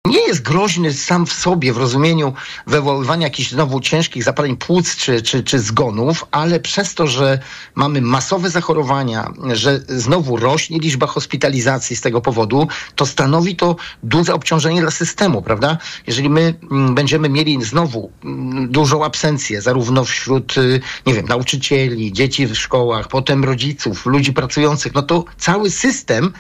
[0.09, 2.33] nie jest groźny sam w sobie w rozumieniu
[2.67, 7.39] wywoływania jakichś znowu ciężkich zapaleń płuc czy, czy, czy zgonów, ale przez to, że
[7.75, 14.35] mamy masowe zachorowania, że znowu rośnie liczba hospitalizacji z tego powodu, to stanowi to duże
[14.35, 15.79] obciążenie dla systemu, prawda?
[16.07, 22.13] Jeżeli my mm, będziemy mieli znowu mm, dużą absencję, zarówno wśród, y, nie wiem, nauczycieli,
[22.13, 26.33] dzieci w szkołach, potem rodziców, ludzi pracujących, no to cały system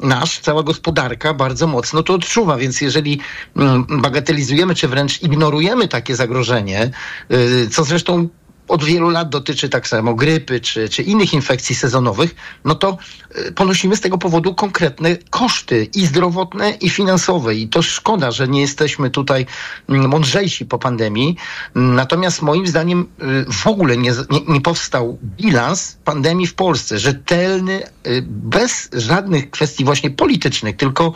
[0.00, 3.20] nasz, cała gospodarka bardzo mocno to odczuwa, więc jeżeli
[3.56, 6.90] mm, bagatelizujemy, czy wręcz ignorujemy takie zagrożenie,
[7.32, 8.28] y, co zresztą
[8.68, 12.98] od wielu lat dotyczy tak samo grypy czy, czy innych infekcji sezonowych, no to
[13.38, 17.54] y, ponosimy z tego powodu konkretne koszty i zdrowotne, i finansowe.
[17.54, 19.46] I to szkoda, że nie jesteśmy tutaj
[19.88, 21.36] mm, mądrzejsi po pandemii.
[21.74, 27.82] Natomiast moim zdaniem y, w ogóle nie, nie, nie powstał bilans pandemii w Polsce, rzetelny,
[28.06, 31.12] y, bez żadnych kwestii właśnie politycznych, tylko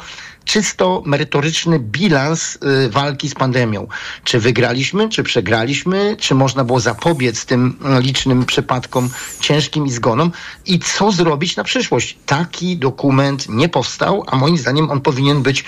[0.51, 3.87] czysto merytoryczny bilans y, walki z pandemią.
[4.25, 9.11] Czy wygraliśmy, czy przegraliśmy, czy można było zapobiec tym y, licznym przypadkom
[9.41, 10.33] ciężkim i zgonom
[10.67, 12.19] i co zrobić na przyszłość.
[12.27, 15.65] Taki dokument nie powstał, a moim zdaniem on powinien być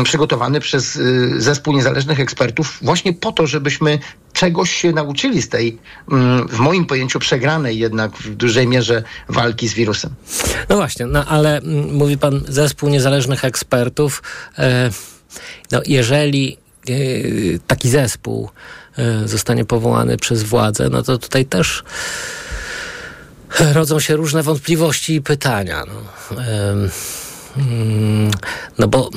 [0.00, 1.00] y, przygotowany przez
[1.36, 3.98] zespół niezależnych ekspertów właśnie po to, żebyśmy
[4.38, 5.78] czegoś się nauczyli z tej,
[6.10, 10.14] mm, w moim pojęciu, przegranej jednak w dużej mierze walki z wirusem.
[10.68, 14.22] No właśnie, no ale mm, mówi pan zespół niezależnych ekspertów.
[14.58, 14.90] E,
[15.72, 16.56] no jeżeli
[16.88, 16.92] e,
[17.66, 18.50] taki zespół
[18.98, 21.84] e, zostanie powołany przez władzę, no to tutaj też
[23.72, 25.84] rodzą się różne wątpliwości i pytania.
[25.86, 26.02] No,
[27.56, 28.30] mm,
[28.78, 29.10] no bo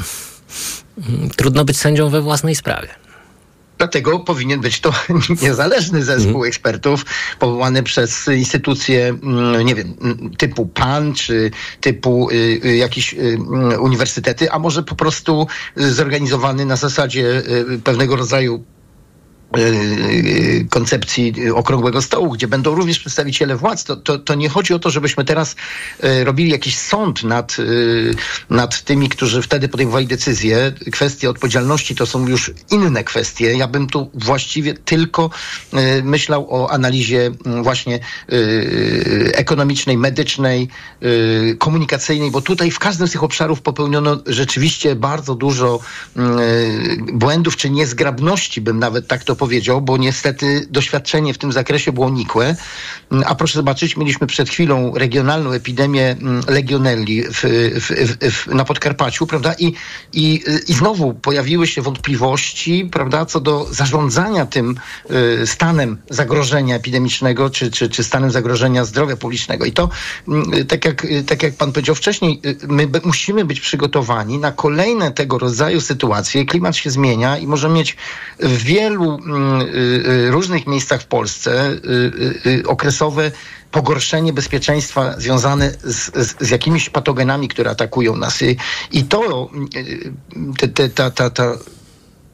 [1.37, 3.01] trudno być sędzią we własnej sprawie.
[3.81, 4.93] Dlatego powinien być to
[5.41, 7.05] niezależny zespół ekspertów
[7.39, 13.17] powołany przez instytucje, mm, nie wiem, mm, typu PAN czy typu y, y, jakieś y,
[13.17, 17.41] mm, uniwersytety, a może po prostu zorganizowany na zasadzie
[17.83, 18.63] pewnego rodzaju
[20.69, 23.83] koncepcji y, okrągłego stołu, gdzie będą również przedstawiciele władz.
[23.83, 25.55] To, to, to nie chodzi o to, żebyśmy teraz
[26.03, 27.57] y, robili jakiś sąd nad,
[28.49, 30.71] nad tymi, którzy wtedy podejmowali decyzje.
[30.91, 33.57] Kwestie odpowiedzialności to są już inne kwestie.
[33.57, 35.29] Ja bym tu właściwie tylko
[36.03, 37.31] myślał o analizie
[37.63, 37.99] właśnie
[39.33, 40.67] ekonomicznej, medycznej,
[41.59, 45.79] komunikacyjnej, bo tutaj w każdym z tych obszarów popełniono rzeczywiście bardzo dużo
[47.13, 52.09] błędów, czy niezgrabności, bym nawet tak to powiedział, bo niestety doświadczenie w tym zakresie było
[52.09, 52.55] nikłe.
[53.11, 57.41] Mm, A proszę zobaczyć, mieliśmy przed chwilą regionalną epidemię mm, legionelli w,
[57.81, 57.87] w,
[58.31, 59.53] w, na Podkarpaciu, prawda?
[59.59, 59.73] I,
[60.13, 64.75] i, I znowu pojawiły się wątpliwości, prawda, co do zarządzania tym
[65.41, 69.65] y, stanem zagrożenia epidemicznego, czy, czy, czy stanem zagrożenia zdrowia publicznego.
[69.65, 69.89] I to,
[70.27, 75.11] mm, tak jak, tak jak pan powiedział wcześniej, y, my musimy być przygotowani na kolejne
[75.11, 76.45] tego rodzaju sytuacje.
[76.45, 77.97] Klimat się zmienia i możemy mieć
[78.39, 79.19] w wielu
[80.29, 81.77] różnych miejscach w Polsce y,
[82.45, 83.31] y, y, okresowe
[83.71, 88.39] pogorszenie bezpieczeństwa związane z, z, z jakimiś patogenami, które atakują nas.
[88.91, 90.11] I, to, y,
[90.57, 91.57] te, te, ta, ta, ta,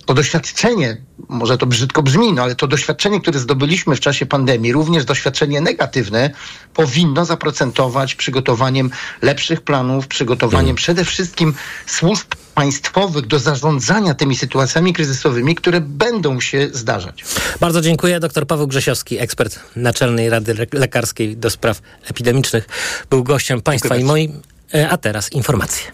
[0.08, 0.98] to doświadczenie,
[1.30, 5.62] może to brzydko brzmi, no ale to doświadczenie, które zdobyliśmy w czasie pandemii, również doświadczenie
[5.62, 6.30] negatywne,
[6.74, 8.89] powinno zaprocentować przygotowaniem
[9.22, 11.54] lepszych planów, przygotowaniem przede wszystkim
[11.86, 17.24] służb państwowych do zarządzania tymi sytuacjami kryzysowymi, które będą się zdarzać.
[17.60, 18.20] Bardzo dziękuję.
[18.20, 22.67] Dr Paweł Grzesiowski, ekspert Naczelnej Rady Le- Lekarskiej do spraw epidemicznych,
[23.10, 24.41] był gościem państwa i moim.
[24.74, 25.91] E, A teraz informacje.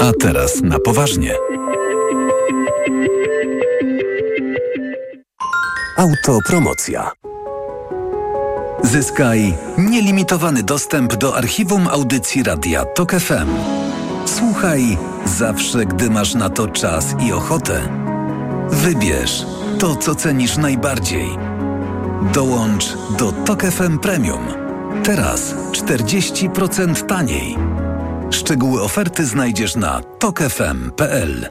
[0.00, 1.55] A teraz na poważnie.
[5.96, 7.10] Autopromocja.
[8.82, 13.48] Zyskaj nielimitowany dostęp do archiwum audycji radia TOK FM.
[14.24, 17.88] Słuchaj zawsze, gdy masz na to czas i ochotę.
[18.70, 19.46] Wybierz
[19.78, 21.28] to, co cenisz najbardziej.
[22.32, 24.46] Dołącz do TOK FM Premium.
[25.04, 27.56] Teraz 40% taniej.
[28.30, 31.48] Szczegóły oferty znajdziesz na tokefm.pl.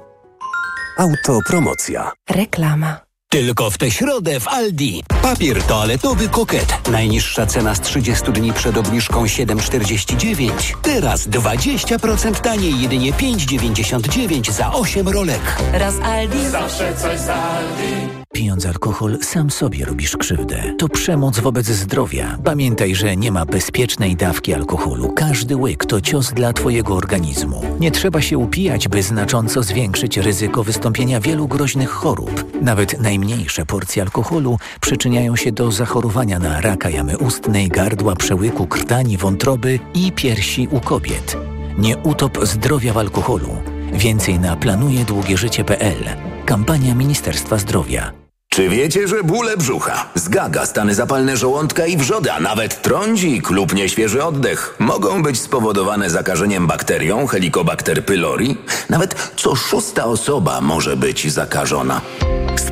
[0.98, 2.12] Autopromocja.
[2.30, 3.05] Reklama.
[3.36, 5.04] Tylko w tę środę w Aldi.
[5.22, 6.90] Papier toaletowy Koket.
[6.92, 10.52] Najniższa cena z 30 dni przed obniżką 7,49.
[10.82, 15.58] Teraz 20% taniej, jedynie 5,99 za 8 rolek.
[15.74, 16.50] Raz Aldi.
[16.50, 18.25] Zawsze coś z Aldi.
[18.36, 20.74] Pijąc alkohol, sam sobie robisz krzywdę.
[20.78, 22.38] To przemoc wobec zdrowia.
[22.44, 25.14] Pamiętaj, że nie ma bezpiecznej dawki alkoholu.
[25.14, 27.62] Każdy łyk to cios dla Twojego organizmu.
[27.80, 32.62] Nie trzeba się upijać, by znacząco zwiększyć ryzyko wystąpienia wielu groźnych chorób.
[32.62, 39.18] Nawet najmniejsze porcje alkoholu przyczyniają się do zachorowania na raka jamy ustnej, gardła, przełyku, krtani,
[39.18, 41.38] wątroby i piersi u kobiet.
[41.78, 43.50] Nie utop zdrowia w alkoholu.
[43.94, 46.04] Więcej na planujedługieżycie.pl.
[46.46, 48.25] Kampania Ministerstwa Zdrowia.
[48.56, 53.74] Czy wiecie, że bóle brzucha, zgaga, stany zapalne żołądka i wrzody, a nawet trądzik lub
[53.74, 58.58] nieświeży oddech mogą być spowodowane zakażeniem bakterią Helicobacter pylori?
[58.90, 62.02] Nawet co szósta osoba może być zakażona.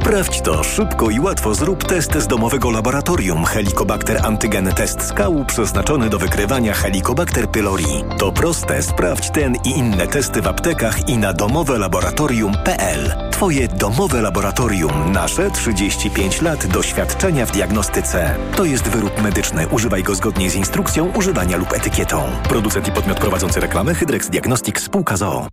[0.04, 1.56] Sprawdź to szybko i łatwo.
[1.56, 8.04] Zrób test z domowego laboratorium Helicobacter Antygen Test Skału przeznaczony do wykrywania Helicobacter pylori.
[8.20, 8.84] To proste.
[8.84, 13.14] Sprawdź ten i inne testy w aptekach i na domowelaboratorium.pl.
[13.32, 15.12] Twoje domowe laboratorium.
[15.12, 18.36] Nasze 35 lat doświadczenia w diagnostyce.
[18.56, 19.68] To jest wyrób medyczny.
[19.68, 22.24] Używaj go zgodnie z instrukcją używania lub etykietą.
[22.50, 25.48] Producent i podmiot prowadzący reklamę Hydrex Diagnostics spółka ZOO.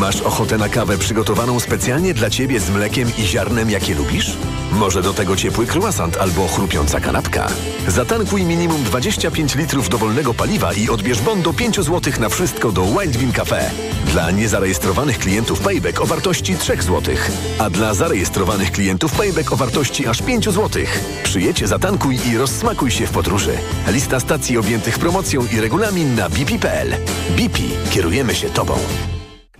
[0.00, 4.36] Masz ochotę na kawę przygotowaną specjalnie dla Ciebie z mlekiem i ziarnem, jakie lubisz?
[4.72, 7.46] Może do tego ciepły croissant albo chrupiąca kanapka?
[7.88, 12.84] Zatankuj minimum 25 litrów dowolnego paliwa i odbierz bon do 5 zł na wszystko do
[12.84, 13.70] Wild Bean Cafe.
[14.12, 17.14] Dla niezarejestrowanych klientów payback o wartości 3 zł,
[17.58, 20.82] a dla zarejestrowanych klientów payback o wartości aż 5 zł.
[21.24, 23.52] Przyjecie, zatankuj i rozsmakuj się w podróży.
[23.88, 26.96] Lista stacji objętych promocją i regulamin na bp.pl.
[27.36, 27.58] BP.
[27.90, 28.78] Kierujemy się Tobą.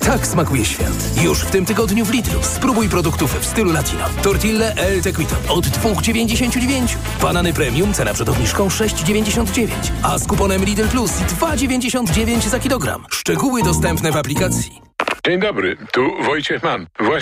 [0.07, 1.23] Tak smakuje świat.
[1.25, 2.43] Już w tym tygodniu w Lidlu.
[2.43, 4.05] Spróbuj produktów w stylu latino.
[4.23, 6.97] Tortille El Tequito od 2,99.
[7.23, 9.69] Banany premium, cena przed obniżką 6,99.
[10.03, 13.07] A z kuponem Lidl Plus 2,99 za kilogram.
[13.11, 14.81] Szczegóły dostępne w aplikacji.
[15.27, 16.87] Dzień dobry, tu Wojciech Mann.
[17.01, 17.21] Właśnie